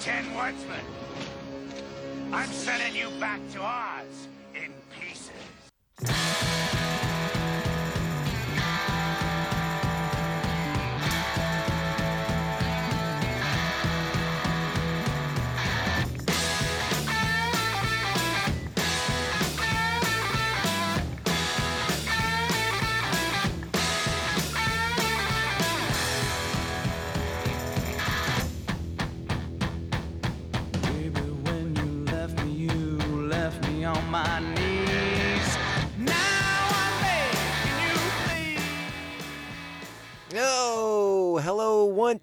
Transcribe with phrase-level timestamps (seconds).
[0.00, 0.84] Ten Wordsman.
[2.32, 4.28] I'm sending you back to Oz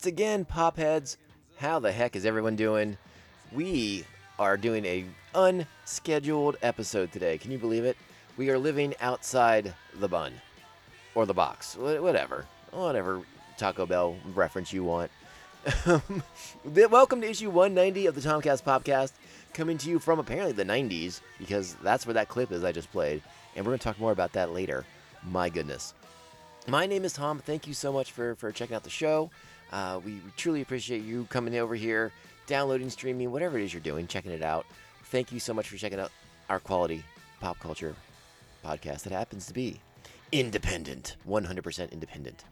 [0.05, 1.17] once again, popheads.
[1.57, 2.95] How the heck is everyone doing?
[3.51, 4.05] We
[4.37, 7.39] are doing a unscheduled episode today.
[7.39, 7.97] Can you believe it?
[8.37, 10.33] We are living outside the bun
[11.15, 13.23] or the box, whatever, whatever
[13.57, 15.09] Taco Bell reference you want.
[16.63, 19.13] Welcome to issue 190 of the Tomcast Podcast,
[19.55, 22.91] coming to you from apparently the 90s because that's where that clip is I just
[22.91, 23.23] played,
[23.55, 24.85] and we're going to talk more about that later.
[25.23, 25.95] My goodness.
[26.67, 27.39] My name is Tom.
[27.39, 29.31] Thank you so much for, for checking out the show.
[29.71, 32.11] Uh, we truly appreciate you coming over here,
[32.47, 34.65] downloading, streaming, whatever it is you're doing, checking it out.
[35.05, 36.11] Thank you so much for checking out
[36.49, 37.03] our quality
[37.39, 37.95] pop culture
[38.63, 39.79] podcast that happens to be
[40.31, 42.43] independent, 100% independent,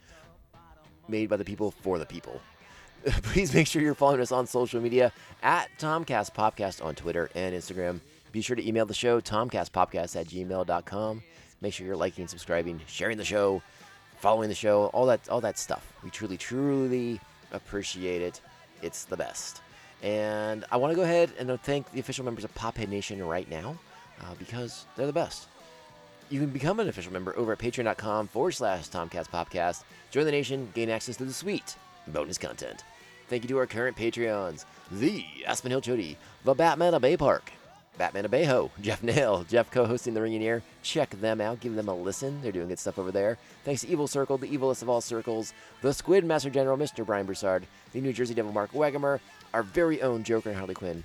[1.07, 2.41] made by the people for the people.
[3.23, 7.53] Please make sure you're following us on social media at Tomcast Podcast on Twitter and
[7.53, 7.99] Instagram.
[8.31, 11.23] Be sure to email the show, tomcastpopcast at gmail.com.
[11.61, 13.61] Make sure you're liking, subscribing, sharing the show,
[14.23, 15.85] following the show, all that all that stuff.
[16.01, 17.19] We truly, truly
[17.51, 18.39] appreciate it.
[18.81, 19.61] It's the best.
[20.01, 23.49] And I want to go ahead and thank the official members of Pophead Nation right
[23.49, 23.77] now
[24.21, 25.47] uh, because they're the best.
[26.29, 29.83] You can become an official member over at patreon.com forward slash Tomcast Podcast.
[30.09, 31.75] Join the nation, gain access to the sweet
[32.07, 32.85] bonus content.
[33.27, 37.51] Thank you to our current Patreons the Aspen Hill Chody, the Batman of Bay Park,
[37.97, 40.63] Batman Abejo, Jeff Nail, Jeff co hosting The Ring Ringing Ear.
[40.81, 42.41] Check them out, give them a listen.
[42.41, 43.37] They're doing good stuff over there.
[43.65, 47.05] Thanks to Evil Circle, the evilest of all circles, the Squid Master General, Mr.
[47.05, 49.19] Brian Broussard, the New Jersey Devil Mark Wagamer,
[49.53, 51.03] our very own Joker and Harley Quinn,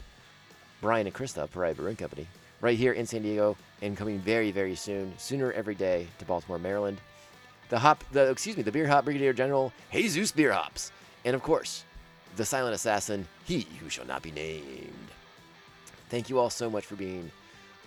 [0.81, 2.27] Brian and Krista, Pariah Brewing Company,
[2.61, 6.59] right here in San Diego, and coming very, very soon, sooner every day to Baltimore,
[6.59, 6.99] Maryland.
[7.69, 10.91] The hop, the excuse me, the Beer Hop Brigadier General Jesus Beer Hops,
[11.27, 11.85] and of course,
[12.37, 15.11] the silent assassin, he who shall not be named.
[16.09, 17.31] Thank you all so much for being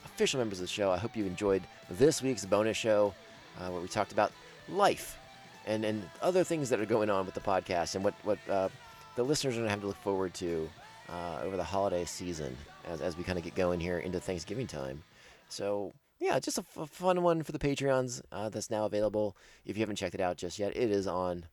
[0.05, 0.91] official members of the show.
[0.91, 3.13] I hope you enjoyed this week's bonus show,
[3.59, 4.31] uh, where we talked about
[4.69, 5.17] life
[5.65, 8.69] and and other things that are going on with the podcast and what what uh,
[9.15, 10.69] the listeners are going to have to look forward to
[11.09, 12.55] uh, over the holiday season
[12.85, 15.03] as, as we kind of get going here into Thanksgiving time.
[15.49, 19.35] So yeah, just a fun one for the Patreons uh, that's now available.
[19.65, 21.45] If you haven't checked it out just yet, it is on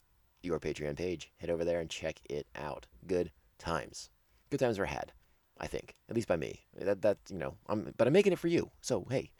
[0.43, 1.33] your Patreon page.
[1.39, 2.87] Head over there and check it out.
[3.06, 4.11] Good times.
[4.50, 5.12] Good times were had,
[5.59, 6.61] I think, at least by me.
[6.77, 8.71] That that you know, I'm but I'm making it for you.
[8.81, 9.31] So hey,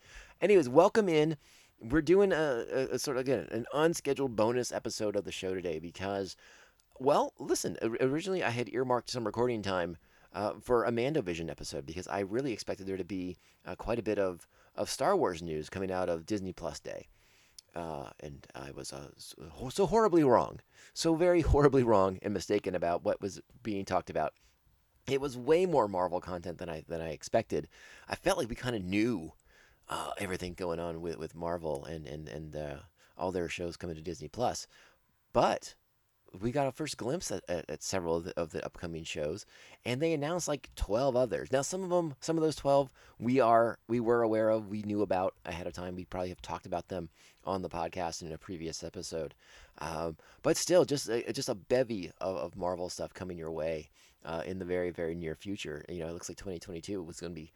[0.41, 1.37] anyways, welcome in.
[1.81, 5.55] We're doing a, a, a sort of again an unscheduled bonus episode of the show
[5.55, 6.37] today because,
[6.99, 7.77] well, listen.
[7.83, 9.97] Originally, I had earmarked some recording time
[10.33, 14.03] uh, for a MandoVision episode because I really expected there to be uh, quite a
[14.03, 17.09] bit of of Star Wars news coming out of Disney Plus Day
[17.75, 20.61] uh, and I was uh, so, so horribly wrong,
[20.95, 24.35] so very horribly wrong and mistaken about what was being talked about.
[25.09, 27.69] It was way more Marvel content than I than I expected.
[28.09, 29.33] I felt like we kind of knew
[29.89, 32.77] uh, everything going on with, with Marvel and and and uh,
[33.17, 34.67] all their shows coming to Disney Plus,
[35.33, 35.75] but
[36.43, 39.47] we got a first glimpse at, at, at several of the, of the upcoming shows,
[39.87, 41.51] and they announced like twelve others.
[41.51, 44.83] Now, some of them, some of those twelve, we are we were aware of, we
[44.83, 45.97] knew about ahead of time.
[45.97, 47.09] We probably have talked about them
[47.47, 49.35] on the podcast in a previous episode,
[49.79, 53.89] um, but still, just a, just a bevy of, of Marvel stuff coming your way
[54.25, 55.85] uh, in the very very near future.
[55.89, 57.53] You know, it looks like 2022 was going to be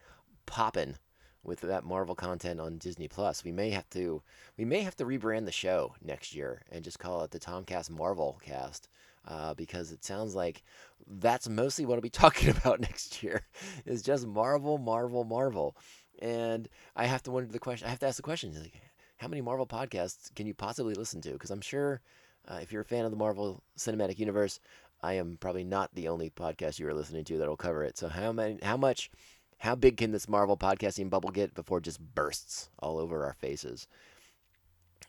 [0.47, 0.97] popping
[1.45, 3.45] with that Marvel content on Disney Plus.
[3.45, 4.23] We may have to
[4.57, 7.91] we may have to rebrand the show next year and just call it the Tomcast
[7.91, 8.89] Marvel Cast.
[9.25, 10.65] Uh, because it sounds like
[11.07, 13.43] that's mostly what I'll be talking about next year
[13.87, 15.77] is just Marvel, Marvel, Marvel.
[16.21, 17.87] And I have to wonder the question.
[17.87, 18.81] I have to ask the question: like,
[19.19, 21.33] how many Marvel podcasts can you possibly listen to?
[21.33, 22.01] Because I'm sure
[22.49, 24.59] uh, if you're a fan of the Marvel Cinematic Universe,
[25.03, 27.99] I am probably not the only podcast you are listening to that will cover it.
[27.99, 28.59] So how many?
[28.63, 29.11] How much?
[29.59, 33.35] How big can this Marvel podcasting bubble get before it just bursts all over our
[33.35, 33.87] faces?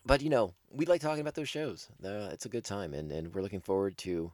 [0.06, 1.90] But you know, we like talking about those shows.
[2.04, 4.32] Uh, it's a good time, and, and we're looking forward to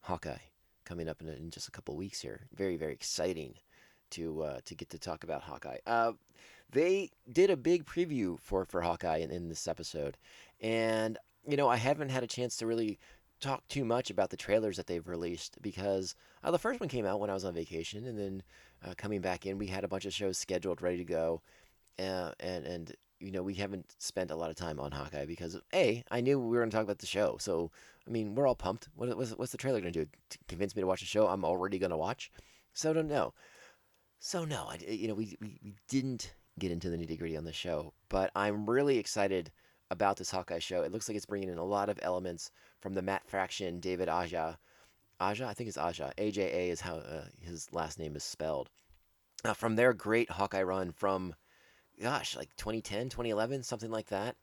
[0.00, 0.36] Hawkeye
[0.84, 2.40] coming up in, in just a couple weeks here.
[2.54, 3.54] Very very exciting
[4.10, 5.78] to uh, to get to talk about Hawkeye.
[5.86, 6.12] Uh,
[6.70, 10.16] they did a big preview for for Hawkeye in, in this episode,
[10.60, 12.98] and you know I haven't had a chance to really
[13.42, 17.04] talk too much about the trailers that they've released because uh, the first one came
[17.04, 18.42] out when I was on vacation, and then
[18.86, 21.42] uh, coming back in, we had a bunch of shows scheduled, ready to go,
[21.98, 25.60] uh, and and you know we haven't spent a lot of time on Hawkeye because
[25.74, 27.70] a I knew we were going to talk about the show, so
[28.06, 28.88] I mean we're all pumped.
[28.94, 30.10] What, what's, what's the trailer going to do?
[30.30, 32.30] To convince me to watch a show I'm already going to watch?
[32.72, 33.34] So don't know.
[34.20, 37.44] So no, I, you know we, we we didn't get into the nitty gritty on
[37.44, 39.50] the show, but I'm really excited
[39.90, 40.82] about this Hawkeye show.
[40.82, 42.50] It looks like it's bringing in a lot of elements
[42.82, 44.58] from the Matt Fraction, David Aja.
[45.20, 46.12] Aja, I think it's Aja.
[46.18, 48.68] AJA is how uh, his last name is spelled.
[49.44, 51.34] Uh, from their great Hawkeye run from,
[52.00, 54.36] gosh, like 2010, 2011, something like that.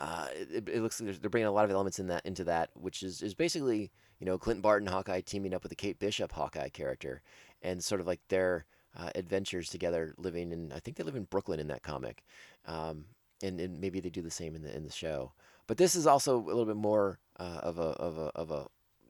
[0.00, 2.70] Uh, it, it, looks like they're bringing a lot of elements in that into that,
[2.74, 6.32] which is, is basically you know Clint Barton Hawkeye teaming up with the Kate Bishop
[6.32, 7.20] Hawkeye character,
[7.60, 8.64] and sort of like their
[8.96, 12.24] uh, adventures together, living in I think they live in Brooklyn in that comic,
[12.64, 13.04] um,
[13.42, 15.32] and, and maybe they do the same in the in the show.
[15.66, 18.66] But this is also a little bit more uh, of a of a of a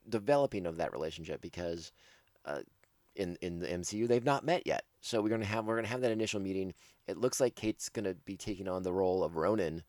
[0.09, 1.91] developing of that relationship because
[2.45, 2.61] uh,
[3.15, 4.85] in in the MCU they've not met yet.
[5.01, 6.73] So we're gonna have we're gonna have that initial meeting.
[7.07, 9.83] It looks like Kate's gonna be taking on the role of Ronin.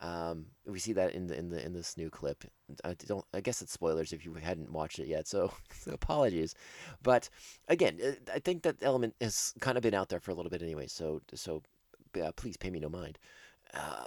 [0.00, 2.44] Um, we see that in the in the in this new clip.
[2.84, 3.24] I don't.
[3.34, 5.26] I guess it's spoilers if you hadn't watched it yet.
[5.26, 5.52] So,
[5.92, 6.54] apologies.
[7.02, 7.28] But
[7.66, 10.50] again, uh, I think that element has kind of been out there for a little
[10.50, 10.86] bit anyway.
[10.86, 11.62] So so
[12.22, 13.18] uh, please pay me no mind.
[13.74, 14.04] Uh,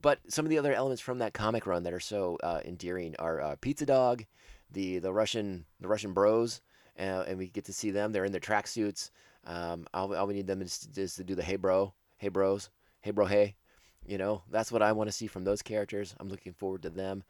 [0.00, 3.14] but some of the other elements from that comic run that are so uh, endearing
[3.18, 4.24] are uh, Pizza Dog,
[4.70, 6.60] the the Russian the Russian Bros,
[6.98, 8.12] uh, and we get to see them.
[8.12, 9.10] They're in their tracksuits.
[9.46, 12.70] Um, all, all we need them is, is, to do the Hey Bro, Hey Bros,
[13.00, 13.56] Hey Bro, Hey.
[14.06, 16.14] You know, that's what I want to see from those characters.
[16.20, 17.24] I'm looking forward to them.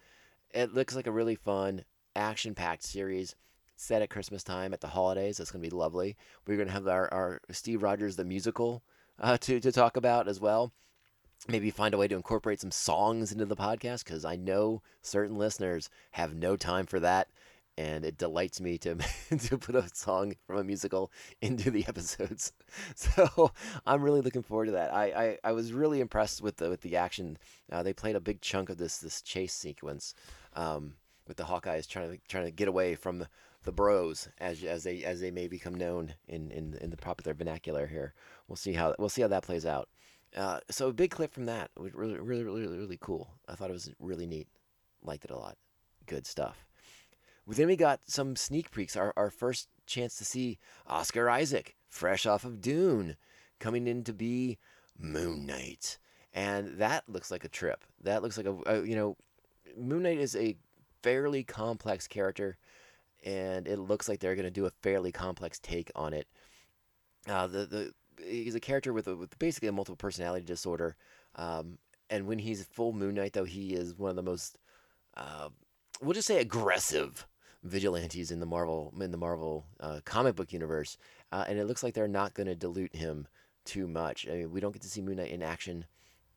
[0.52, 1.84] It looks like a really fun,
[2.16, 3.36] action-packed series
[3.76, 5.36] set at Christmas time at the holidays.
[5.36, 6.16] That's going to be lovely.
[6.46, 8.82] We're going to have our, our Steve Rogers the musical
[9.20, 10.72] uh, to to talk about as well
[11.48, 15.36] maybe find a way to incorporate some songs into the podcast because I know certain
[15.36, 17.28] listeners have no time for that.
[17.76, 18.94] And it delights me to
[19.38, 21.10] to put a song from a musical
[21.42, 22.52] into the episodes,
[22.94, 23.50] so
[23.84, 24.94] I'm really looking forward to that.
[24.94, 27.36] I, I, I was really impressed with the with the action.
[27.72, 30.14] Uh, they played a big chunk of this this chase sequence
[30.54, 30.94] um,
[31.26, 33.28] with the Hawkeyes trying to trying to get away from the,
[33.64, 37.34] the Bros as as they as they may become known in, in in the popular
[37.34, 38.14] vernacular here.
[38.46, 39.88] We'll see how we'll see how that plays out.
[40.36, 43.30] Uh, so a big clip from that was really, really, really, really cool.
[43.48, 44.48] I thought it was really neat.
[45.02, 45.56] Liked it a lot.
[46.06, 46.66] Good stuff.
[47.46, 48.96] Then we got some sneak peeks.
[48.96, 53.16] Our, our first chance to see Oscar Isaac, fresh off of Dune,
[53.60, 54.58] coming in to be
[54.98, 55.98] Moon Knight,
[56.32, 57.84] and that looks like a trip.
[58.02, 59.16] That looks like a, a you know,
[59.76, 60.56] Moon Knight is a
[61.02, 62.56] fairly complex character,
[63.24, 66.26] and it looks like they're going to do a fairly complex take on it.
[67.28, 70.96] Uh, the the he's a character with, a, with basically a multiple personality disorder.
[71.36, 71.78] Um,
[72.10, 74.58] and when he's full Moon Knight, though, he is one of the most,
[75.16, 75.48] uh,
[76.00, 77.26] we'll just say, aggressive
[77.62, 80.98] vigilantes in the Marvel in the Marvel uh, comic book universe.
[81.32, 83.26] Uh, and it looks like they're not going to dilute him
[83.64, 84.26] too much.
[84.28, 85.86] I mean, we don't get to see Moon Knight in action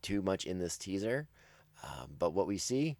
[0.01, 1.27] too much in this teaser,
[1.83, 2.95] um, but what we see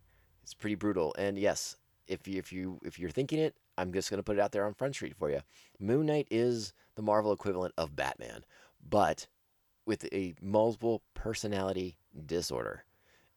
[0.46, 1.16] is pretty brutal.
[1.18, 1.78] And yes,
[2.08, 4.52] if you if you if you're thinking it, I'm just going to put it out
[4.52, 5.42] there on Front Street for you.
[5.80, 8.44] Moon Knight is the Marvel equivalent of Batman
[8.89, 9.28] but
[9.86, 12.84] with a multiple personality disorder.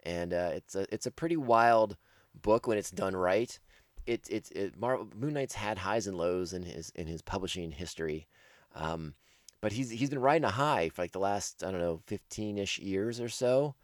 [0.02, 1.96] And uh, it's a it's a pretty wild
[2.34, 3.58] book when it's done right.
[4.06, 7.70] It it, it Mar- Moon Knight's had highs and lows in his in his publishing
[7.70, 8.26] history,
[8.74, 9.14] um,
[9.60, 12.56] but he's he's been riding a high for like the last I don't know fifteen
[12.56, 13.74] ish years or so,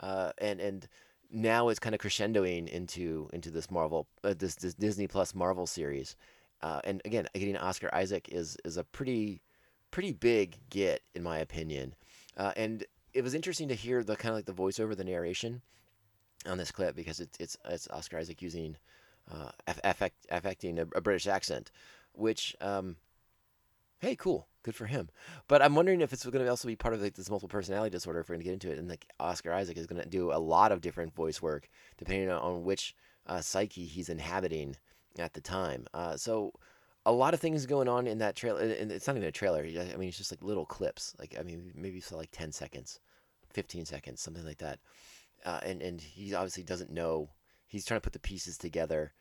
[0.00, 0.88] uh, and and
[1.30, 5.66] now it's kind of crescendoing into into this Marvel uh, this this Disney Plus Marvel
[5.66, 6.16] series,
[6.62, 9.42] uh, and again getting Oscar Isaac is is a pretty
[9.96, 11.94] pretty big get in my opinion.
[12.36, 12.84] Uh, and
[13.14, 15.62] it was interesting to hear the kind of like the voiceover, the narration
[16.46, 18.76] on this clip because it's it's, it's Oscar Isaac using
[19.32, 19.48] uh,
[19.84, 21.70] affect, affecting a, a, British accent,
[22.12, 22.96] which um,
[24.00, 25.08] hey, cool, good for him.
[25.48, 27.88] But I'm wondering if it's going to also be part of like this multiple personality
[27.88, 28.20] disorder.
[28.20, 30.30] If we're going to get into it, and like Oscar Isaac is going to do
[30.30, 32.94] a lot of different voice work depending on which
[33.26, 34.76] uh, psyche he's inhabiting
[35.18, 35.86] at the time.
[35.94, 36.52] Uh, so
[37.06, 38.60] a lot of things going on in that trailer.
[38.60, 39.60] And it's not even a trailer.
[39.62, 41.14] I mean, it's just like little clips.
[41.18, 43.00] Like I mean, maybe for like ten seconds,
[43.50, 44.80] fifteen seconds, something like that.
[45.44, 47.30] Uh, and and he obviously doesn't know.
[47.66, 49.14] He's trying to put the pieces together.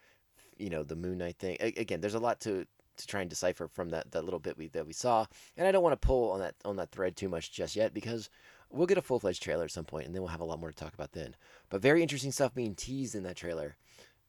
[0.58, 1.58] You know, the Moon Knight thing.
[1.60, 2.66] Again, there's a lot to
[2.98, 5.26] to try and decipher from that, that little bit we that we saw.
[5.58, 7.94] And I don't want to pull on that on that thread too much just yet
[7.94, 8.30] because
[8.72, 10.60] we'll get a full fledged trailer at some point, and then we'll have a lot
[10.60, 11.36] more to talk about then.
[11.70, 13.78] But very interesting stuff being teased in that trailer.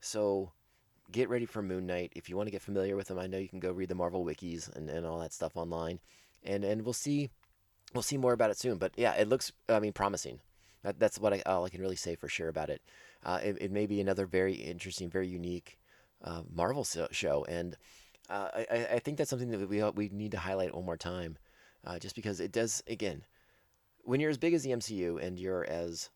[0.01, 0.53] So
[1.13, 2.13] get ready for Moon Knight.
[2.15, 3.95] If you want to get familiar with him, I know you can go read the
[3.95, 6.01] Marvel wikis and, and all that stuff online,
[6.45, 7.31] and and we'll see
[7.95, 8.79] we'll see more about it soon.
[8.79, 10.41] But yeah, it looks I mean promising.
[10.83, 12.83] That, that's what I all I can really say for sure about it.
[13.25, 13.57] Uh, it.
[13.61, 15.79] It may be another very interesting, very unique
[16.23, 17.77] uh, Marvel so- show, and
[18.29, 21.39] uh, I, I think that's something that we we need to highlight one more time,
[21.85, 23.25] uh, just because it does again.
[24.03, 26.11] When you're as big as the MCU and you're as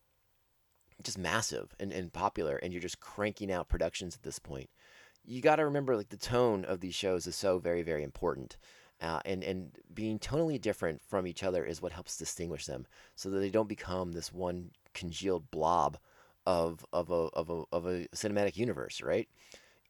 [1.03, 4.69] just massive and, and popular and you're just cranking out productions at this point,
[5.23, 8.57] you got to remember like the tone of these shows is so very very important.
[9.01, 12.85] Uh, and and being tonally different from each other is what helps distinguish them,
[13.15, 15.97] so that they don't become this one congealed blob
[16.45, 19.27] of of a of a of a cinematic universe, right?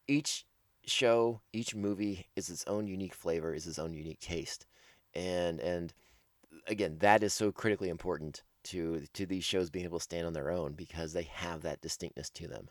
[0.08, 0.46] Each
[0.86, 4.66] show, each movie is its own unique flavor, is its own unique taste,
[5.14, 5.92] and and
[6.66, 10.32] again, that is so critically important to to these shows being able to stand on
[10.32, 12.68] their own because they have that distinctness to them.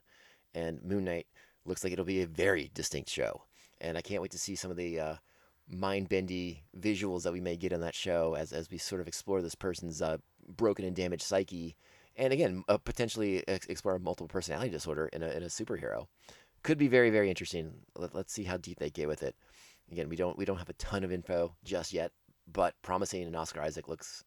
[0.53, 1.27] And Moon Knight
[1.65, 3.43] looks like it'll be a very distinct show,
[3.79, 5.15] and I can't wait to see some of the uh,
[5.69, 9.41] mind-bendy visuals that we may get on that show as as we sort of explore
[9.41, 11.75] this person's uh, broken and damaged psyche,
[12.15, 16.07] and again, uh, potentially ex- explore multiple personality disorder in a in a superhero.
[16.63, 17.73] Could be very very interesting.
[17.95, 19.35] Let, let's see how deep they get with it.
[19.91, 22.11] Again, we don't we don't have a ton of info just yet,
[22.51, 24.23] but promising and Oscar Isaac looks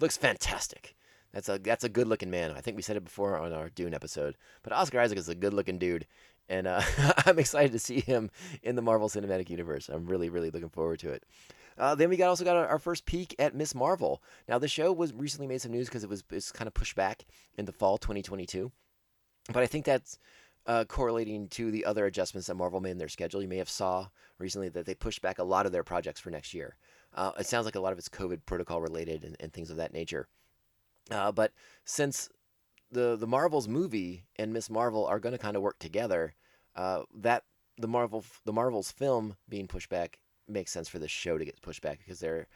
[0.00, 0.94] looks fantastic.
[1.32, 2.52] That's a that's a good looking man.
[2.52, 5.34] I think we said it before on our Dune episode, but Oscar Isaac is a
[5.34, 6.06] good looking dude,
[6.48, 6.82] and uh,
[7.26, 8.30] I'm excited to see him
[8.62, 9.88] in the Marvel Cinematic Universe.
[9.88, 11.24] I'm really really looking forward to it.
[11.78, 14.22] Uh, then we got also got our, first peek at Miss Marvel.
[14.48, 16.96] Now the show was recently made some news because it was it's kind of pushed
[16.96, 17.26] back
[17.58, 18.72] in the fall 2022,
[19.52, 20.18] but I think that's
[20.66, 23.42] uh, correlating to the other adjustments that Marvel made in their schedule.
[23.42, 26.30] You may have saw recently that they pushed back a lot of their projects for
[26.30, 26.76] next year.
[27.14, 29.76] Uh, it sounds like a lot of it's COVID protocol related and, and things of
[29.76, 30.28] that nature.
[31.10, 31.52] Uh, but
[31.84, 32.28] since
[32.90, 36.34] the the Marvels movie and Miss Marvel are going to kind of work together,
[36.74, 37.44] uh, that
[37.78, 41.60] the Marvel the Marvels film being pushed back makes sense for the show to get
[41.62, 42.46] pushed back because they're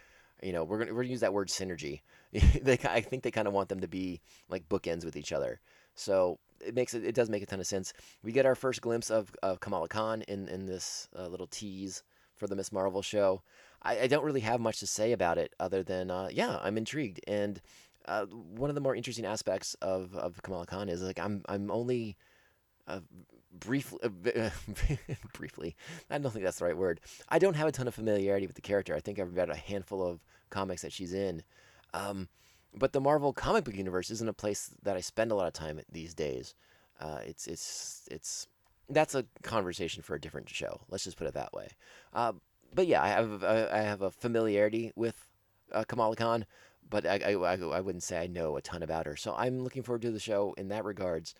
[0.42, 2.00] you know we're gonna we're gonna use that word synergy.
[2.32, 5.60] they I think they kind of want them to be like bookends with each other.
[5.94, 7.92] So it makes it it does make a ton of sense.
[8.22, 12.02] We get our first glimpse of, of Kamala Khan in in this uh, little tease
[12.36, 13.42] for the Miss Marvel show.
[13.82, 16.78] I, I, don't really have much to say about it other than uh, yeah, I'm
[16.78, 17.20] intrigued.
[17.26, 17.60] And
[18.06, 21.70] uh, one of the more interesting aspects of, of Kamala Khan is like I'm I'm
[21.70, 22.16] only
[22.86, 23.00] uh,
[23.52, 24.50] briefly uh,
[25.32, 25.76] briefly
[26.10, 27.00] I don't think that's the right word.
[27.28, 28.94] I don't have a ton of familiarity with the character.
[28.94, 31.42] I think I've read a handful of comics that she's in.
[31.94, 32.28] Um,
[32.74, 35.52] but the Marvel comic book universe isn't a place that I spend a lot of
[35.52, 36.54] time these days.
[37.00, 38.46] Uh, it's it's it's
[38.88, 40.80] that's a conversation for a different show.
[40.88, 41.68] Let's just put it that way.
[42.12, 42.32] Uh,
[42.74, 45.16] but yeah, I have I have a familiarity with
[45.72, 46.46] uh, Kamala Khan,
[46.90, 49.16] but I, I, I wouldn't say I know a ton about her.
[49.16, 51.34] So I'm looking forward to the show in that regards,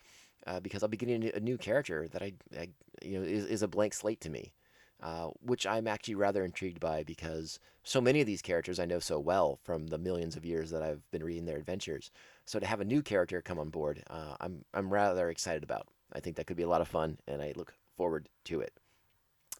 [0.47, 2.69] uh, because I'll be getting a new character that I, I
[3.03, 4.53] you know is, is a blank slate to me,
[5.01, 8.99] uh, which I'm actually rather intrigued by because so many of these characters I know
[8.99, 12.11] so well from the millions of years that I've been reading their adventures.
[12.45, 15.87] So to have a new character come on board, uh, I'm I'm rather excited about.
[16.13, 18.73] I think that could be a lot of fun, and I look forward to it.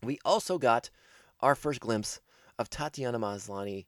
[0.03, 0.89] We also got
[1.41, 2.19] our first glimpse
[2.57, 3.86] of Tatiana Maslany.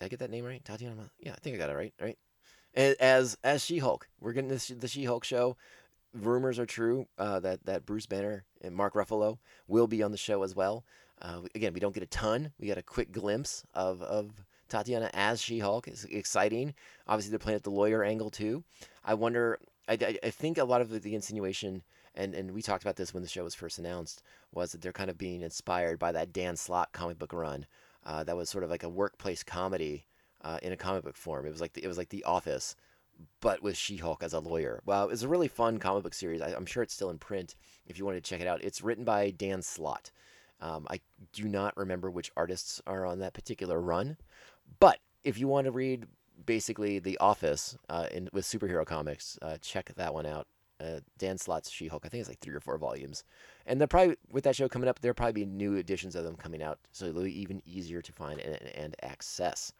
[0.00, 0.64] Did I get that name right?
[0.64, 1.10] Tatiana.
[1.20, 1.92] Yeah, I think I got it right.
[2.00, 2.18] Right.
[2.74, 5.56] As as She Hulk, we're getting this the She Hulk show.
[6.14, 9.38] Rumors are true uh, that that Bruce Banner and Mark Ruffalo
[9.68, 10.84] will be on the show as well.
[11.20, 12.52] Uh, again, we don't get a ton.
[12.58, 14.30] We got a quick glimpse of of
[14.70, 15.86] Tatiana as She Hulk.
[15.86, 16.74] It's exciting.
[17.06, 18.64] Obviously, they're playing at the lawyer angle too.
[19.04, 19.58] I wonder.
[19.86, 21.82] I, I, think a lot of the, the insinuation
[22.14, 24.92] and and we talked about this when the show was first announced, was that they're
[24.92, 27.66] kind of being inspired by that Dan Slott comic book run.
[28.04, 30.06] Uh, that was sort of like a workplace comedy
[30.42, 31.46] uh, in a comic book form.
[31.46, 32.76] It was like the, it was like The Office,
[33.40, 34.80] but with She-Hulk as a lawyer.
[34.86, 36.40] Well, it was a really fun comic book series.
[36.40, 38.64] I, am sure it's still in print if you wanted to check it out.
[38.64, 40.10] It's written by Dan Slott.
[40.60, 41.00] Um, I
[41.32, 44.16] do not remember which artists are on that particular run,
[44.78, 46.06] but if you want to read
[46.46, 50.46] basically The Office uh, in, with superhero comics, uh, check that one out
[50.80, 52.04] uh, Dan Slott's She-Hulk.
[52.04, 53.24] I think it's like three or four volumes,
[53.66, 55.00] and they're probably with that show coming up.
[55.00, 58.12] There'll probably be new editions of them coming out, so it'll be even easier to
[58.12, 59.72] find and, and access.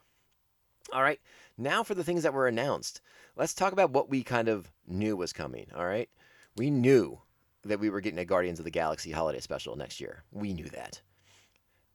[0.93, 1.21] All right,
[1.57, 3.01] now for the things that were announced.
[3.37, 5.67] Let's talk about what we kind of knew was coming.
[5.77, 6.09] All right,
[6.57, 7.21] we knew
[7.65, 10.25] that we were getting a Guardians of the Galaxy holiday special next year.
[10.33, 11.01] We knew that.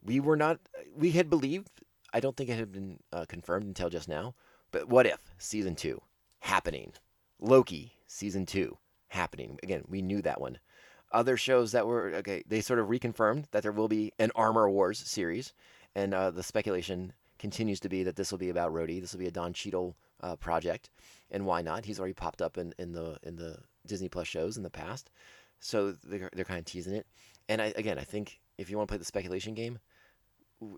[0.04, 0.60] We were not.
[0.96, 1.70] We had believed.
[2.14, 4.36] I don't think it had been uh, confirmed until just now.
[4.72, 6.02] But what if season two
[6.40, 6.94] happening?
[7.40, 8.78] Loki season two
[9.10, 9.60] happening.
[9.64, 10.60] Again, we knew that one.
[11.12, 14.70] Other shows that were okay, they sort of reconfirmed that there will be an Armor
[14.70, 15.54] Wars series,
[15.94, 19.00] and uh, the speculation continues to be that this will be about Rhodey.
[19.00, 20.90] This will be a Don Cheadle uh, project,
[21.32, 21.86] and why not?
[21.86, 25.10] He's already popped up in, in the in the Disney Plus shows in the past,
[25.60, 27.06] so they're they're kind of teasing it.
[27.48, 29.80] And I, again, I think if you want to play the speculation game,
[30.60, 30.78] we,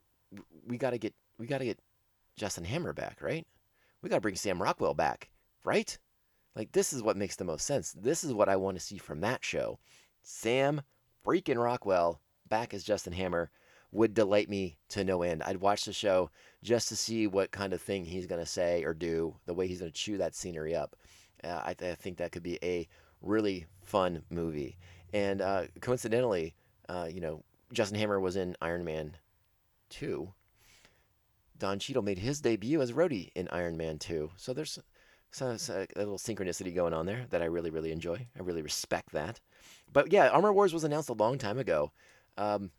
[0.68, 1.80] we got to get we got to get
[2.36, 3.48] Justin Hammer back, right?
[4.02, 5.30] We got to bring Sam Rockwell back,
[5.64, 5.98] right?
[6.58, 7.92] Like, this is what makes the most sense.
[7.92, 9.78] This is what I want to see from that show.
[10.24, 10.82] Sam
[11.24, 13.52] freaking Rockwell back as Justin Hammer
[13.92, 15.44] would delight me to no end.
[15.44, 16.32] I'd watch the show
[16.64, 19.68] just to see what kind of thing he's going to say or do, the way
[19.68, 20.96] he's going to chew that scenery up.
[21.44, 22.88] Uh, I, th- I, think that could be a
[23.22, 24.80] really fun movie.
[25.14, 26.56] And uh, coincidentally,
[26.90, 29.16] uh, you know, Justin Hammer was in Iron Man
[29.90, 30.34] 2.
[31.60, 34.32] Don Cheadle made his debut as Rhodey in Iron Man 2.
[34.36, 34.80] So there's
[35.32, 38.28] so, so a little synchronicity going on there that I really, really enjoy.
[38.36, 39.40] I really respect that.
[39.92, 41.92] But yeah, Armor Wars was announced a long time ago,
[42.38, 42.72] um,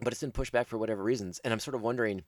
[0.00, 1.40] but it's been pushed back for whatever reasons.
[1.44, 2.22] And I'm sort of wondering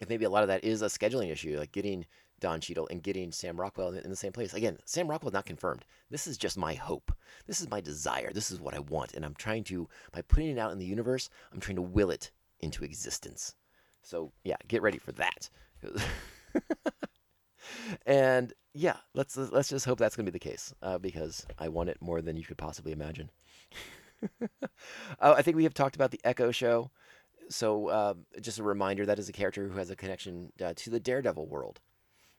[0.00, 2.06] if maybe a lot of that is a scheduling issue, like getting
[2.40, 4.54] Don Cheadle and getting Sam Rockwell in, the same place.
[4.54, 5.84] Again, Sam Rockwell not confirmed.
[6.08, 7.12] This is just my hope.
[7.46, 8.32] This is my desire.
[8.32, 9.14] This is what I want.
[9.14, 12.10] And I'm trying to, by putting it out in the universe, I'm trying to will
[12.10, 12.30] it
[12.60, 13.54] into existence.
[14.02, 15.50] So yeah, get ready for that.
[18.06, 21.68] and yeah, let's let's just hope that's going to be the case uh, because I
[21.68, 23.30] want it more than you could possibly imagine.
[24.42, 24.46] uh,
[25.20, 26.90] I think we have talked about the Echo show.
[27.48, 30.90] So uh, just a reminder that is a character who has a connection uh, to
[30.90, 31.80] the Daredevil world.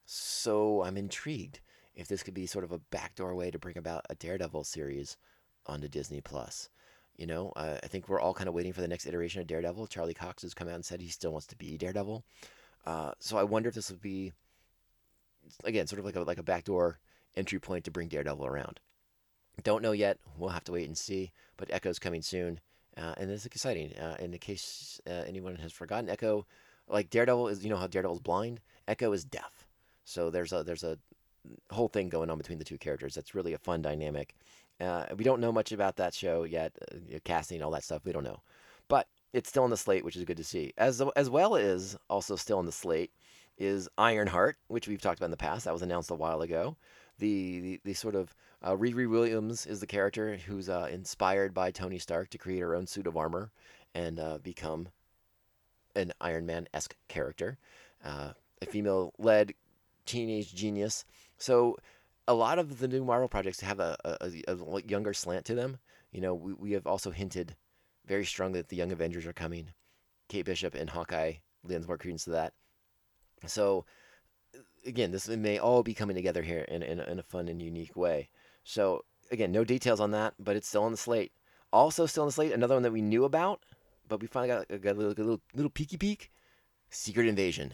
[0.06, 1.60] So I'm intrigued
[1.96, 5.18] if this could be sort of a backdoor way to bring about a Daredevil series
[5.66, 6.70] onto Disney Plus.
[7.18, 9.48] You know, uh, I think we're all kind of waiting for the next iteration of
[9.48, 9.88] Daredevil.
[9.88, 12.24] Charlie Cox has come out and said he still wants to be Daredevil.
[12.86, 14.32] Uh, so I wonder if this would be
[15.64, 17.00] again, sort of like a like a backdoor
[17.36, 18.80] entry point to bring Daredevil around.
[19.64, 20.18] Don't know yet.
[20.38, 21.32] We'll have to wait and see.
[21.58, 22.60] But Echo's coming soon,
[22.98, 23.94] uh, and it's exciting.
[23.98, 26.46] Uh, in the case uh, anyone has forgotten, Echo,
[26.88, 28.60] like Daredevil is, you know how Daredevil's blind.
[28.88, 29.68] Echo is deaf.
[30.06, 30.98] So there's a there's a
[31.72, 33.16] whole thing going on between the two characters.
[33.16, 34.36] That's really a fun dynamic.
[34.80, 38.04] Uh, we don't know much about that show yet, uh, casting, all that stuff.
[38.04, 38.42] We don't know,
[38.88, 40.74] but it's still on the slate, which is good to see.
[40.78, 43.12] As as well as also still on the slate
[43.58, 45.66] is Ironheart, which we've talked about in the past.
[45.66, 46.78] That was announced a while ago.
[47.20, 51.72] The the, the sort of uh, Riri Williams is the character who's uh, inspired by
[51.72, 53.52] Tony Stark to create her own suit of armor
[53.94, 54.88] and uh, become
[55.96, 57.58] an Iron Man esque character,
[58.04, 58.32] uh,
[58.62, 59.54] a female led
[60.06, 61.06] teenage genius.
[61.38, 61.78] So
[62.28, 65.78] a lot of the new Marvel projects have a, a, a younger slant to them.
[66.12, 67.56] You know, we, we have also hinted
[68.06, 69.70] very strongly that the Young Avengers are coming.
[70.30, 72.54] Kate Bishop and Hawkeye lends more credence to that.
[73.46, 73.86] So
[74.86, 77.96] again, this may all be coming together here in, in, in, a fun and unique
[77.96, 78.30] way.
[78.64, 81.32] So again, no details on that, but it's still on the slate.
[81.72, 83.62] Also still on the slate, another one that we knew about,
[84.08, 86.32] but we finally got, got a, little, a little, little peeky peek.
[86.90, 87.74] Secret Invasion.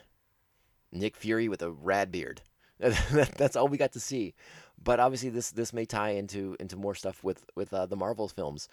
[0.92, 2.42] Nick Fury with a rad beard.
[2.80, 4.36] That's all we got to see.
[4.82, 8.28] But obviously, this this may tie into into more stuff with with uh, the Marvel
[8.28, 8.70] films,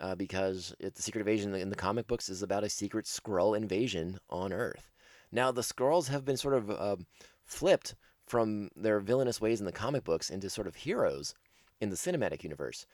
[0.00, 3.56] uh, because it, the Secret Invasion in the comic books is about a secret Skrull
[3.56, 4.90] invasion on Earth.
[5.34, 6.96] Now, the Skrulls have been sort of uh,
[7.44, 11.34] flipped from their villainous ways in the comic books into sort of heroes
[11.80, 12.86] in the cinematic universe.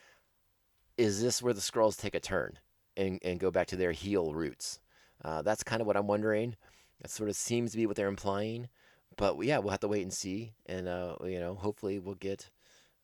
[0.96, 2.58] Is this where the Skrulls take a turn
[2.96, 4.80] and, and go back to their heel roots?
[5.22, 6.56] Uh, that's kind of what I'm wondering.
[7.02, 8.70] That sort of seems to be what they're implying.
[9.18, 10.54] But yeah, we'll have to wait and see.
[10.64, 12.48] And, uh, you know, hopefully we'll get.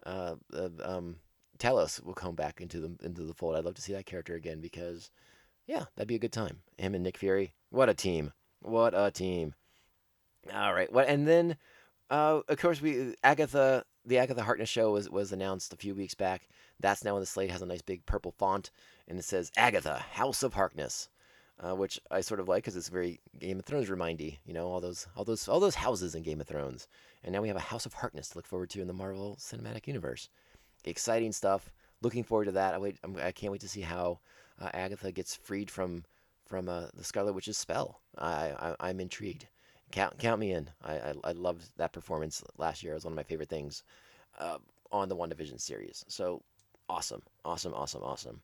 [0.07, 0.37] Uh,
[0.83, 1.17] um,
[1.59, 3.57] Talos will come back into the into the fold.
[3.57, 5.11] I'd love to see that character again because,
[5.67, 6.61] yeah, that'd be a good time.
[6.79, 8.33] Him and Nick Fury, what a team!
[8.67, 9.55] What a team.
[10.53, 10.93] All right.
[10.93, 11.57] What and then
[12.11, 16.15] uh, of course we Agatha the Agatha Harkness show was was announced a few weeks
[16.15, 16.49] back.
[16.81, 18.73] That's now on the slate has a nice big purple font
[19.07, 21.09] and it says Agatha House of Harkness.
[21.59, 24.67] Uh, which I sort of like because it's very Game of Thrones remindy, you know,
[24.67, 26.87] all those, all those, all those houses in Game of Thrones,
[27.25, 29.39] and now we have a House of Harkness to look forward to in the Marvel
[29.41, 30.29] Cinematic Universe.
[30.85, 31.73] Exciting stuff.
[32.03, 32.75] Looking forward to that.
[32.75, 32.99] I wait.
[33.03, 34.19] I'm, I can not wait to see how
[34.61, 36.05] uh, Agatha gets freed from
[36.47, 38.01] from uh, the Scarlet Witch's spell.
[38.19, 39.47] I, I am intrigued.
[39.93, 40.69] Count count me in.
[40.83, 42.93] I, I, I loved that performance last year.
[42.93, 43.85] It was one of my favorite things
[44.39, 44.59] uh,
[44.91, 46.05] on the WandaVision series.
[46.09, 46.43] So
[46.89, 48.41] awesome, awesome, awesome, awesome.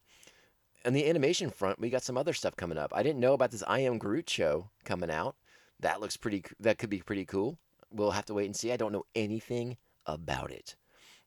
[0.84, 2.92] On the animation front, we got some other stuff coming up.
[2.94, 5.36] I didn't know about this I Am Groot show coming out.
[5.80, 6.44] That looks pretty.
[6.60, 7.58] That could be pretty cool.
[7.90, 8.72] We'll have to wait and see.
[8.72, 10.76] I don't know anything about it.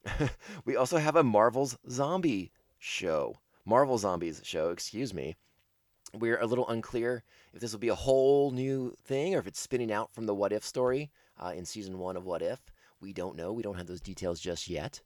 [0.65, 3.39] we also have a Marvel's Zombie show.
[3.65, 5.35] Marvel Zombies show, excuse me.
[6.19, 7.23] We're a little unclear
[7.53, 10.33] if this will be a whole new thing or if it's spinning out from the
[10.33, 12.59] What If story uh, in season one of What If.
[13.01, 13.51] We don't know.
[13.51, 15.01] We don't have those details just yet.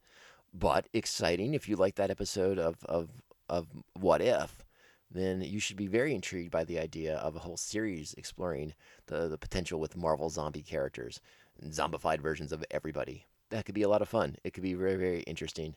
[0.54, 1.54] But exciting.
[1.54, 3.10] If you like that episode of, of,
[3.48, 4.64] of What If,
[5.12, 8.74] then you should be very intrigued by the idea of a whole series exploring
[9.08, 11.20] the, the potential with Marvel zombie characters
[11.66, 13.26] zombified versions of everybody.
[13.50, 14.38] That could be a lot of fun.
[14.44, 15.76] It could be very, very interesting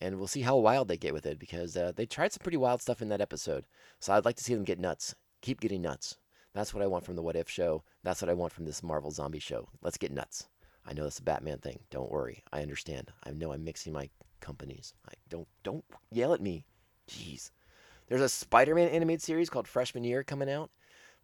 [0.00, 2.56] and we'll see how wild they get with it because uh, they tried some pretty
[2.56, 3.64] wild stuff in that episode.
[3.98, 5.14] So I'd like to see them get nuts.
[5.42, 6.16] Keep getting nuts.
[6.54, 7.84] That's what I want from the What If show.
[8.02, 9.68] That's what I want from this Marvel zombie show.
[9.82, 10.48] Let's get nuts.
[10.86, 11.80] I know that's a Batman thing.
[11.90, 12.42] Don't worry.
[12.52, 13.12] I understand.
[13.24, 14.08] I know I'm mixing my
[14.40, 14.94] companies.
[15.08, 16.64] I don't don't yell at me.
[17.08, 17.50] Jeez.
[18.08, 20.70] There's a Spider Man animated series called Freshman Year coming out.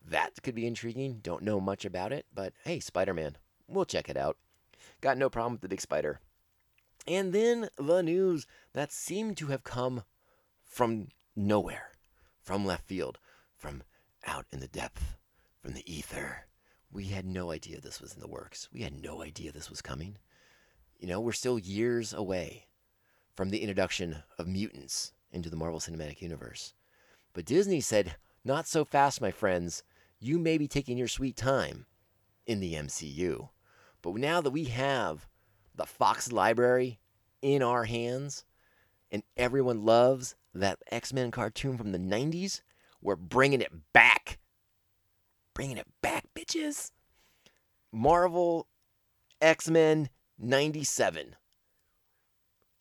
[0.09, 1.21] That could be intriguing.
[1.23, 3.37] Don't know much about it, but hey, Spider Man.
[3.67, 4.37] We'll check it out.
[5.01, 6.21] Got no problem with the big spider.
[7.07, 10.03] And then the news that seemed to have come
[10.65, 11.93] from nowhere,
[12.43, 13.19] from left field,
[13.57, 13.83] from
[14.27, 15.17] out in the depth,
[15.63, 16.47] from the ether.
[16.91, 18.69] We had no idea this was in the works.
[18.73, 20.19] We had no idea this was coming.
[20.99, 22.67] You know, we're still years away
[23.35, 26.75] from the introduction of mutants into the Marvel Cinematic Universe.
[27.35, 29.83] But Disney said, not so fast, my friends.
[30.19, 31.87] You may be taking your sweet time
[32.47, 33.51] in the MCU.
[34.03, 35.27] But now that we have
[35.77, 36.99] the Fox library
[37.43, 38.45] in our hands
[39.11, 42.61] and everyone loves that X Men cartoon from the 90s,
[43.01, 44.39] we're bringing it back.
[45.55, 46.91] Bringing it back, bitches.
[47.93, 48.67] Marvel
[49.41, 50.09] X Men
[50.39, 51.37] 97.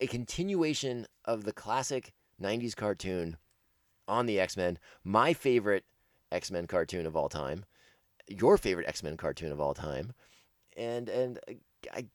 [0.02, 3.38] A continuation of the classic 90s cartoon
[4.08, 4.80] on the X Men.
[5.04, 5.86] My favorite
[6.32, 7.66] X Men cartoon of all time.
[8.28, 10.14] Your favorite X Men cartoon of all time.
[10.76, 11.54] And, and uh,
[11.94, 12.00] I.
[12.00, 12.06] I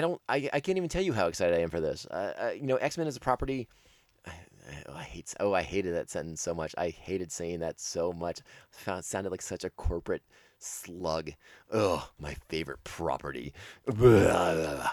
[0.00, 0.20] don't.
[0.28, 2.06] I, I can't even tell you how excited I am for this.
[2.06, 3.68] Uh, uh, you know, X Men is a property.
[4.26, 4.30] I,
[4.88, 5.34] I, I hate.
[5.40, 6.74] Oh, I hated that sentence so much.
[6.78, 8.40] I hated saying that so much.
[8.86, 10.22] It sounded like such a corporate
[10.58, 11.32] slug.
[11.72, 13.52] Oh, my favorite property.
[13.86, 14.92] the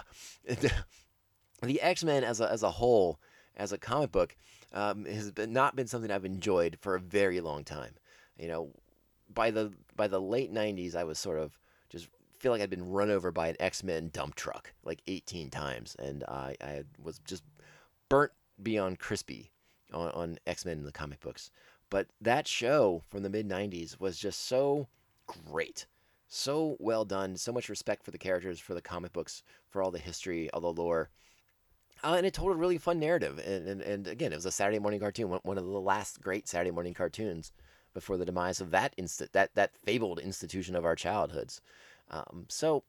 [1.80, 3.18] X Men as a as a whole,
[3.56, 4.36] as a comic book,
[4.72, 7.94] um, has been, not been something I've enjoyed for a very long time.
[8.38, 8.70] You know,
[9.32, 12.08] by the by the late '90s, I was sort of just
[12.42, 15.94] feel like I'd been run over by an X Men dump truck like 18 times,
[16.00, 17.44] and I, I was just
[18.08, 19.52] burnt beyond crispy
[19.92, 21.52] on, on X Men in the comic books.
[21.88, 24.88] But that show from the mid 90s was just so
[25.26, 25.86] great.
[26.26, 27.36] So well done.
[27.36, 30.60] So much respect for the characters, for the comic books, for all the history, all
[30.60, 31.10] the lore.
[32.02, 33.38] Uh, and it told a really fun narrative.
[33.38, 36.20] And, and, and again, it was a Saturday morning cartoon, one, one of the last
[36.20, 37.52] great Saturday morning cartoons
[37.94, 41.60] before the demise of that inst- that that fabled institution of our childhoods.
[42.12, 42.84] Um, so,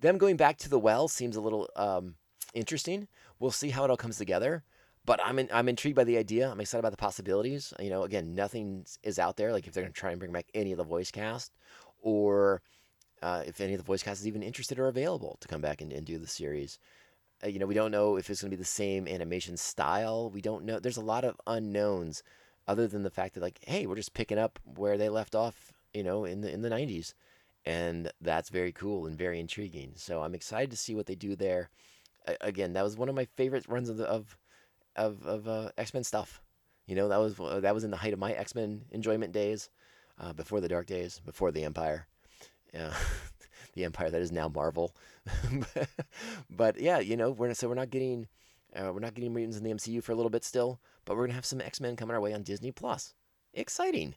[0.00, 2.16] them going back to the well seems a little um,
[2.54, 3.08] interesting.
[3.38, 4.64] We'll see how it all comes together.
[5.04, 6.50] But I'm in, I'm intrigued by the idea.
[6.50, 7.72] I'm excited about the possibilities.
[7.78, 9.52] You know, again, nothing is out there.
[9.52, 11.52] Like if they're going to try and bring back any of the voice cast,
[12.02, 12.60] or
[13.22, 15.80] uh, if any of the voice cast is even interested or available to come back
[15.80, 16.80] and, and do the series.
[17.44, 20.28] Uh, you know, we don't know if it's going to be the same animation style.
[20.28, 20.80] We don't know.
[20.80, 22.24] There's a lot of unknowns,
[22.66, 25.72] other than the fact that like, hey, we're just picking up where they left off.
[25.94, 27.14] You know, in the in the 90s
[27.66, 29.92] and that's very cool and very intriguing.
[29.96, 31.68] So I'm excited to see what they do there.
[32.40, 34.38] again, that was one of my favorite runs of the, of
[34.94, 36.40] of, of uh, X Men stuff.
[36.86, 39.68] You know, that was that was in the height of my X Men enjoyment days,
[40.18, 42.06] uh, before the dark days, before the Empire,
[42.72, 42.94] yeah,
[43.74, 44.94] the Empire that is now Marvel.
[46.50, 48.28] but yeah, you know, we're so we're not getting
[48.74, 51.24] uh, we're not getting mutants in the MCU for a little bit still, but we're
[51.24, 53.14] gonna have some X Men coming our way on Disney Plus.
[53.52, 54.14] Exciting.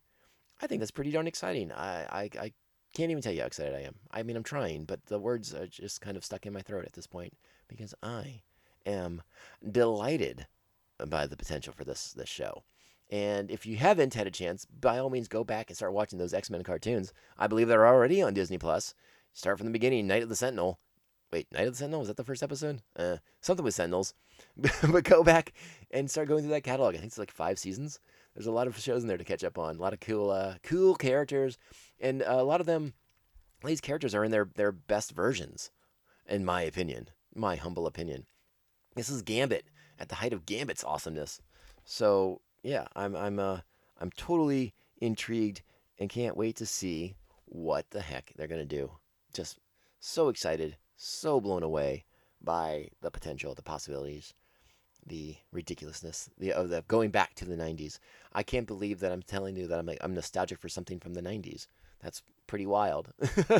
[0.62, 1.71] I think that's pretty darn exciting.
[1.71, 2.51] I, I, I
[2.93, 3.95] can't even tell you how excited I am.
[4.12, 6.86] I mean, I'm trying, but the words are just kind of stuck in my throat
[6.86, 7.34] at this point
[7.67, 8.41] because I
[8.86, 9.21] am
[9.69, 10.47] delighted
[11.08, 12.63] by the potential for this this show.
[13.10, 16.19] And if you haven't had a chance, by all means, go back and start watching
[16.19, 17.13] those X Men cartoons.
[17.38, 18.93] I believe they're already on Disney Plus.
[19.34, 20.08] Start from the beginning.
[20.08, 20.80] Night of the Sentinel.
[21.32, 22.82] Wait, Night of the Sentinel was that the first episode?
[22.95, 24.13] Uh, something with Sentinels.
[24.58, 25.54] but go back
[25.91, 26.95] and start going through that catalog.
[26.95, 27.99] I think it's like five seasons.
[28.39, 29.75] There's a lot of shows in there to catch up on.
[29.75, 31.58] A lot of cool, uh, cool characters,
[31.99, 32.93] and a lot of them,
[33.65, 35.71] these characters are in their their best versions,
[36.25, 38.28] in my opinion, my humble opinion.
[38.95, 39.65] This is Gambit
[39.99, 41.41] at the height of Gambit's awesomeness.
[41.84, 43.60] So yeah, I'm I'm uh
[43.99, 45.62] I'm totally intrigued
[45.97, 48.89] and can't wait to see what the heck they're gonna do.
[49.34, 49.60] Just
[49.99, 52.06] so excited, so blown away
[52.41, 54.34] by the potential, the possibilities
[55.05, 57.99] the ridiculousness the of the going back to the 90s.
[58.33, 61.13] I can't believe that I'm telling you that I'm like, I'm nostalgic for something from
[61.13, 61.67] the 90s.
[62.01, 63.09] That's pretty wild.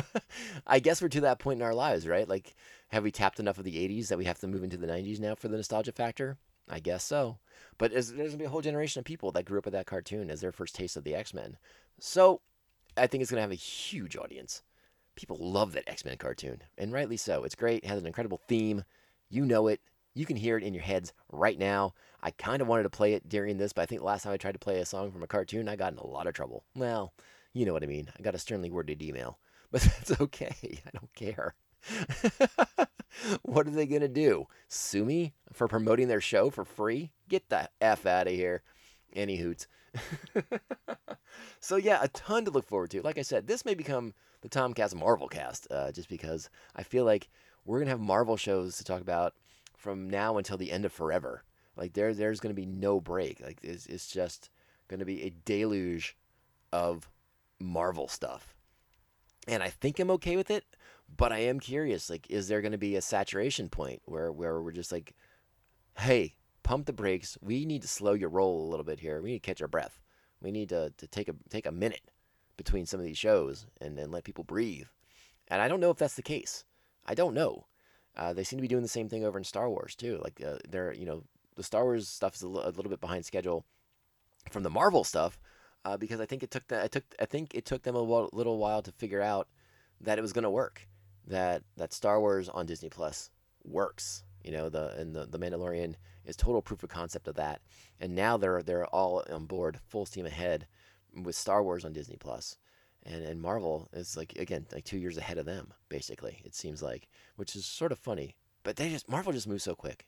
[0.66, 2.28] I guess we're to that point in our lives, right?
[2.28, 2.54] Like,
[2.88, 5.20] have we tapped enough of the 80s that we have to move into the 90s
[5.20, 6.38] now for the nostalgia factor?
[6.68, 7.38] I guess so.
[7.78, 9.86] But there's going to be a whole generation of people that grew up with that
[9.86, 11.58] cartoon as their first taste of the X Men.
[11.98, 12.40] So
[12.96, 14.62] I think it's going to have a huge audience.
[15.16, 17.44] People love that X Men cartoon, and rightly so.
[17.44, 18.84] It's great, it has an incredible theme.
[19.28, 19.80] You know it.
[20.14, 21.94] You can hear it in your heads right now.
[22.22, 24.36] I kind of wanted to play it during this, but I think last time I
[24.36, 26.64] tried to play a song from a cartoon, I got in a lot of trouble.
[26.74, 27.14] Well,
[27.52, 28.08] you know what I mean.
[28.18, 29.38] I got a sternly worded email,
[29.70, 30.54] but that's okay.
[30.86, 31.54] I don't care.
[33.42, 34.46] what are they going to do?
[34.68, 37.10] Sue me for promoting their show for free?
[37.28, 38.62] Get the F out of here.
[39.14, 39.66] Any hoots.
[41.60, 43.02] so, yeah, a ton to look forward to.
[43.02, 47.04] Like I said, this may become the Tomcast Marvel cast uh, just because I feel
[47.04, 47.28] like
[47.64, 49.34] we're going to have Marvel shows to talk about
[49.80, 51.42] from now until the end of forever.
[51.76, 53.40] Like there, there's going to be no break.
[53.40, 54.50] Like it's, it's just
[54.88, 56.16] going to be a deluge
[56.72, 57.08] of
[57.58, 58.54] Marvel stuff,
[59.48, 60.64] and I think I'm okay with it.
[61.16, 62.08] But I am curious.
[62.08, 65.14] Like, is there going to be a saturation point where where we're just like,
[65.98, 67.36] hey, pump the brakes.
[67.40, 69.20] We need to slow your roll a little bit here.
[69.20, 70.00] We need to catch our breath.
[70.40, 72.10] We need to, to take a take a minute
[72.56, 74.86] between some of these shows and then let people breathe.
[75.48, 76.64] And I don't know if that's the case.
[77.06, 77.66] I don't know.
[78.16, 80.20] Uh, they seem to be doing the same thing over in Star Wars too.
[80.22, 81.24] Like uh, they're you know
[81.56, 83.64] the Star Wars stuff is a, l- a little bit behind schedule
[84.50, 85.38] from the Marvel stuff
[85.84, 88.02] uh, because I think it took the, I took I think it took them a
[88.02, 89.48] little while to figure out
[90.00, 90.88] that it was going to work.
[91.26, 93.30] That that Star Wars on Disney Plus
[93.64, 94.24] works.
[94.44, 95.94] You know the and the, the Mandalorian
[96.24, 97.60] is total proof of concept of that.
[98.00, 100.66] And now they're they're all on board, full steam ahead
[101.14, 102.56] with Star Wars on Disney Plus.
[103.04, 106.40] And and Marvel is like again like two years ahead of them basically.
[106.44, 108.36] It seems like, which is sort of funny.
[108.62, 110.06] But they just Marvel just moves so quick.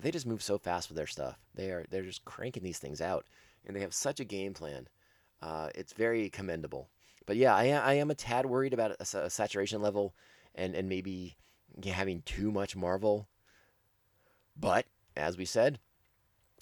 [0.00, 1.38] They just move so fast with their stuff.
[1.54, 3.26] They are they're just cranking these things out,
[3.64, 4.88] and they have such a game plan.
[5.40, 6.88] Uh, it's very commendable.
[7.26, 10.14] But yeah, I, I am a tad worried about a, a saturation level,
[10.54, 11.36] and and maybe
[11.84, 13.28] having too much Marvel.
[14.56, 15.78] But as we said,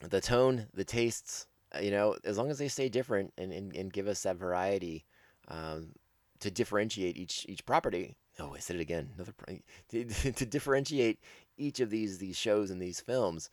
[0.03, 1.47] the tone, the tastes,
[1.81, 5.05] you know, as long as they stay different and, and, and give us that variety
[5.53, 5.93] um,
[6.41, 8.17] to differentiate each each property.
[8.39, 9.11] Oh, I said it again.
[9.15, 9.35] Another
[9.91, 11.21] to, to differentiate
[11.57, 13.51] each of these these shows and these films.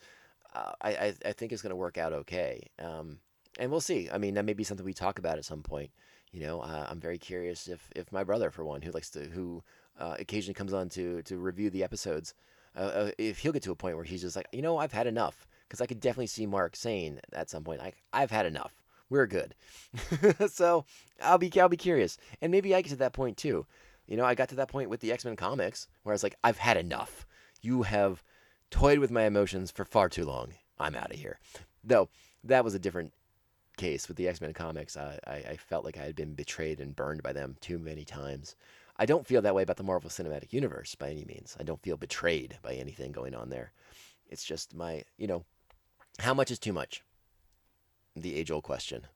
[0.54, 2.68] Uh, I, I I think it's going to work out okay.
[2.80, 3.20] Um,
[3.60, 4.10] and we'll see.
[4.12, 5.92] I mean, that may be something we talk about at some point.
[6.32, 9.26] You know, uh, I'm very curious if if my brother, for one, who likes to
[9.26, 9.64] who
[10.00, 12.34] uh, occasionally comes on to to review the episodes,
[12.76, 14.94] uh, uh, if he'll get to a point where he's just like, you know, I've
[14.94, 15.48] had enough.
[15.68, 18.79] Because I could definitely see Mark saying at some point, like, I've had enough.
[19.10, 19.56] We're good.
[20.50, 20.86] so
[21.22, 23.66] I'll be I'll be curious, and maybe I get to that point too.
[24.08, 26.24] You know, I got to that point with the X Men comics where I was
[26.24, 27.26] like, I've had enough.
[27.62, 28.24] You have
[28.72, 30.54] toyed with my emotions for far too long.
[30.80, 31.40] I'm out of here.
[31.84, 32.10] Though
[32.44, 33.14] that was a different
[33.78, 34.98] case with the X Men comics.
[34.98, 38.06] I, I, I felt like I had been betrayed and burned by them too many
[38.06, 38.56] times.
[38.98, 41.56] I don't feel that way about the Marvel Cinematic Universe by any means.
[41.60, 43.72] I don't feel betrayed by anything going on there.
[44.30, 45.46] It's just my, you know,
[46.20, 47.02] how much is too much?
[48.16, 49.08] The age old question.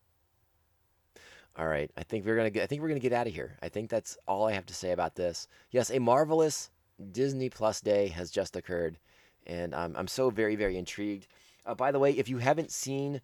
[1.56, 2.64] All right, I think we're gonna get.
[2.64, 3.56] I think we're gonna get out of here.
[3.62, 5.46] I think that's all I have to say about this.
[5.70, 6.70] Yes, a marvelous
[7.12, 8.98] Disney Plus day has just occurred,
[9.46, 11.28] and I'm I'm so very very intrigued.
[11.64, 13.20] Uh, by the way, if you haven't seen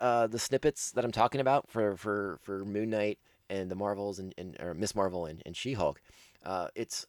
[0.00, 4.18] uh, the snippets that I'm talking about for for for Moon Knight and the Marvels
[4.18, 6.00] and, and or Miss Marvel and, and She Hulk,
[6.44, 7.06] uh, it's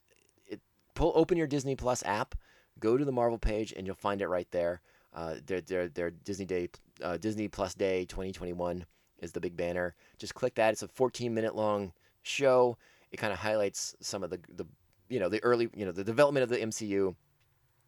[0.47, 0.59] it
[0.93, 2.35] pull open your Disney Plus app,
[2.79, 4.81] go to the Marvel page, and you'll find it right there.
[5.13, 6.69] Uh, their, their, their Disney Day,
[7.03, 8.85] uh, Disney Plus Day 2021
[9.21, 9.95] is the big banner.
[10.17, 10.73] Just click that.
[10.73, 12.77] It's a 14 minute long show.
[13.11, 14.65] It kind of highlights some of the, the,
[15.09, 17.15] you know, the early, you know, the development of the MCU,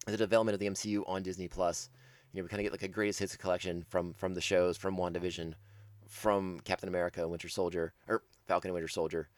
[0.06, 1.88] the development of the MCU on Disney Plus.
[2.32, 4.76] You know, we kind of get like a greatest hits collection from from the shows,
[4.76, 5.54] from WandaVision,
[6.08, 9.28] from Captain America Winter Soldier, or Falcon and Winter Soldier,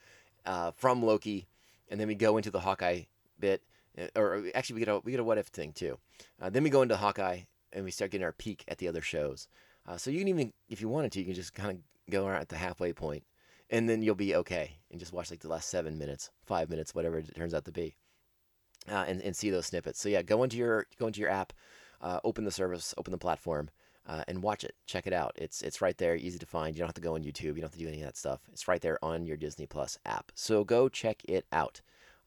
[0.47, 1.47] uh, from Loki,
[1.91, 3.03] and then we go into the Hawkeye
[3.39, 3.63] bit,
[3.99, 5.99] uh, or actually we get a we get a what if thing too.
[6.41, 7.41] Uh, then we go into Hawkeye
[7.73, 9.49] and we start getting our peek at the other shows.
[9.87, 12.27] Uh, so you can even, if you wanted to, you can just kind of go
[12.27, 13.25] around at the halfway point,
[13.71, 16.95] and then you'll be okay, and just watch like the last seven minutes, five minutes,
[16.95, 17.97] whatever it turns out to be,
[18.91, 20.01] uh, and and see those snippets.
[20.01, 21.53] So yeah, go into your go into your app,
[22.01, 23.71] uh, open the service, open the platform,
[24.07, 24.75] uh, and watch it.
[24.87, 25.33] Check it out.
[25.37, 26.75] It's it's right there, easy to find.
[26.75, 27.55] You don't have to go on YouTube.
[27.55, 28.41] You don't have to do any of that stuff.
[28.53, 30.33] It's right there on your Disney Plus app.
[30.35, 31.81] So go check it out.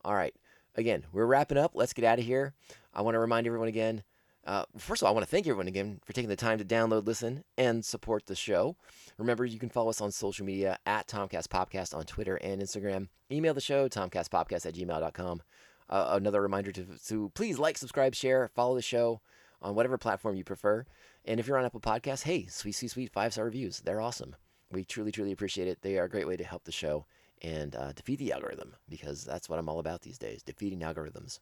[0.04, 0.34] All right.
[0.76, 1.72] Again, we're wrapping up.
[1.74, 2.54] Let's get out of here.
[2.94, 4.04] I want to remind everyone again.
[4.46, 6.66] Uh, first of all, I want to thank everyone again for taking the time to
[6.66, 8.76] download, listen, and support the show.
[9.18, 13.10] Remember, you can follow us on social media at Tomcast Podcast on Twitter and Instagram.
[13.32, 15.42] Email the show, tomcastpodcast at gmail.com.
[15.90, 19.22] Uh, another reminder to, to please like, subscribe, share, follow the show
[19.62, 20.86] on whatever platform you prefer.
[21.26, 23.82] And if you're on Apple Podcasts, hey, sweet, sweet, sweet, five star reviews.
[23.82, 24.36] They're awesome.
[24.72, 25.82] We truly, truly appreciate it.
[25.82, 27.06] They are a great way to help the show
[27.42, 31.40] and uh, defeat the algorithm because that's what I'm all about these days defeating algorithms.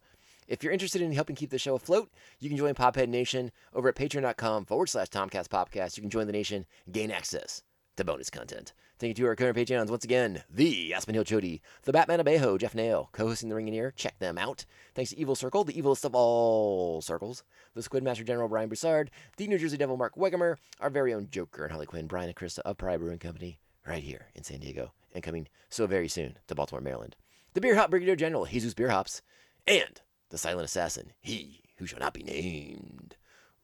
[0.47, 3.89] If you're interested in helping keep the show afloat, you can join Pophead Nation over
[3.89, 5.97] at patreon.com forward slash Tomcast Podcast.
[5.97, 7.63] You can join the nation and gain access
[7.97, 8.73] to bonus content.
[8.97, 12.57] Thank you to our current Patreons once again, the Aspen Hill Chody, the Batman Abejo,
[12.57, 13.93] Jeff Nail, co-hosting the Ring and Ear.
[13.95, 14.65] Check them out.
[14.95, 17.43] Thanks to Evil Circle, the evilest of all circles,
[17.75, 21.27] the Squid Master General Brian Broussard, the New Jersey Devil Mark Wegemer, our very own
[21.29, 24.61] Joker and Harley Quinn, Brian and Krista of Pariah Brewing Company, right here in San
[24.61, 27.15] Diego, and coming so very soon to Baltimore, Maryland.
[27.53, 29.21] The Beer Hop Brigadier General, Jesus Beer Hops,
[29.67, 33.15] and the Silent Assassin, he who shall not be named.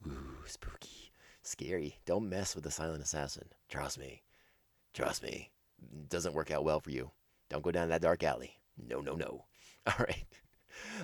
[0.07, 1.99] Ooh, spooky, scary.
[2.05, 3.49] Don't mess with the Silent Assassin.
[3.69, 4.23] Trust me.
[4.93, 5.51] Trust me.
[6.09, 7.11] Doesn't work out well for you.
[7.49, 8.59] Don't go down that dark alley.
[8.77, 9.45] No, no, no.
[9.87, 10.25] All right.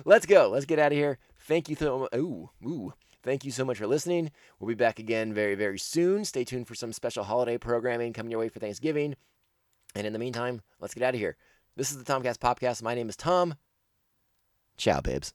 [0.04, 0.48] Let's go.
[0.48, 1.18] Let's get out of here.
[1.40, 2.92] Thank you so Ooh, ooh.
[3.22, 4.30] Thank you so much for listening.
[4.58, 6.24] We'll be back again very, very soon.
[6.24, 9.14] Stay tuned for some special holiday programming coming your way for Thanksgiving.
[9.94, 11.36] And in the meantime, let's get out of here.
[11.76, 12.82] This is the Tomcast Podcast.
[12.82, 13.56] My name is Tom.
[14.78, 15.34] Ciao, babes.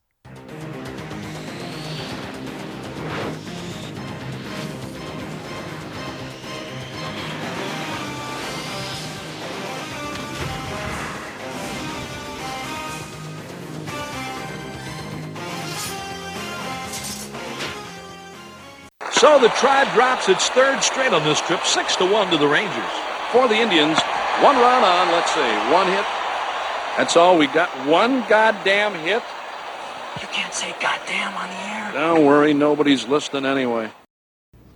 [19.16, 22.48] So the Tribe drops its third straight on this trip, six to one to the
[22.48, 22.92] Rangers.
[23.32, 23.98] For the Indians,
[24.44, 26.04] one run on, let's see, one hit.
[26.98, 27.38] That's all.
[27.38, 29.24] We got one goddamn hit.
[30.20, 31.92] You can't say goddamn on the air.
[31.94, 33.90] Don't worry, nobody's listening anyway.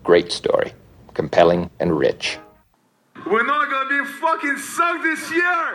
[0.06, 0.72] Great story.
[1.14, 2.40] Compelling and rich.
[3.26, 5.66] We're not gonna be fucking sucked this year.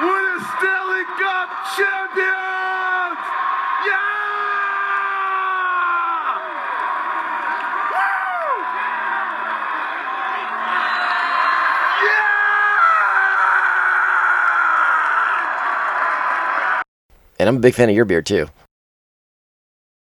[0.00, 2.71] We're the Stanley Cup champions.
[17.42, 18.46] And I'm a big fan of your beer, too.